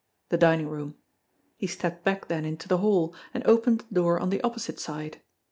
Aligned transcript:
The 0.29 0.37
dining 0.37 0.67
room. 0.67 0.95
He 1.57 1.67
stepped 1.67 2.03
back 2.03 2.27
then 2.27 2.43
into 2.43 2.67
the 2.67 2.79
hall, 2.79 3.13
and 3.35 3.45
opened 3.45 3.81
a 3.81 3.93
door 3.93 4.19
on 4.19 4.31
the 4.31 4.41
opposite 4.41 4.79
side. 4.79 5.21